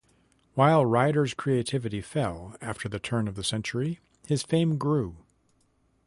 [0.55, 5.17] While Ryder's creativity fell after the turn of the century, his fame grew.